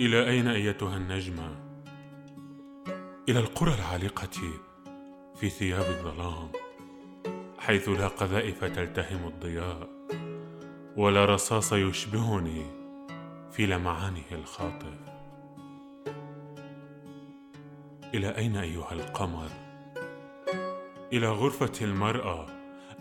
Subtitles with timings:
[0.00, 1.56] إلى أين أيتها النجمة؟
[3.28, 4.52] إلى القرى العالقة
[5.36, 6.48] في ثياب الظلام
[7.58, 9.88] حيث لا قذائف تلتهم الضياء
[10.96, 12.62] ولا رصاص يشبهني
[13.52, 14.98] في لمعانه الخاطف.
[18.14, 19.48] إلى أين أيها القمر؟
[21.12, 22.46] إلى غرفة المرأة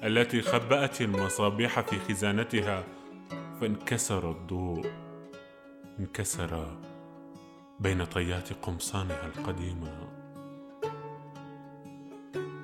[0.03, 2.83] التي خبأت المصابيح في خزانتها
[3.61, 4.91] فانكسر الضوء
[5.99, 6.77] انكسر
[7.79, 10.09] بين طيات قمصانها القديمة.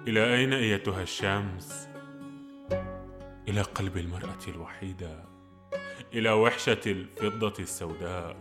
[0.08, 1.88] إلى أين أيتها الشمس؟
[3.48, 5.26] إلى قلب المرأة الوحيدة
[6.14, 8.36] إلى وحشة الفضة السوداء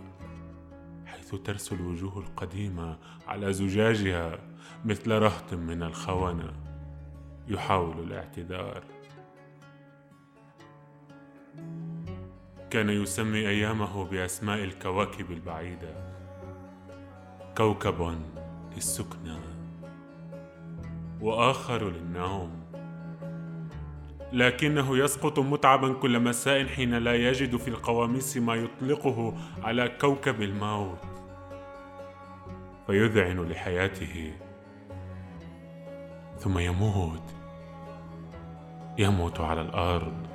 [1.07, 4.39] حيث ترسو الوجوه القديمة على زجاجها
[4.85, 6.53] مثل رهط من الخونة
[7.49, 8.85] يحاول الاعتذار.
[12.73, 15.95] كان يسمي أيامه بأسماء الكواكب البعيدة.
[17.57, 18.19] كوكب
[18.75, 19.39] للسكنى
[21.21, 22.51] وآخر للنوم.
[24.33, 30.99] لكنه يسقط متعبا كل مساء حين لا يجد في القواميس ما يطلقه على كوكب الموت.
[32.87, 34.33] فيذعن لحياته.
[36.39, 37.35] ثم يموت.
[38.99, 40.27] يموت على الأرض.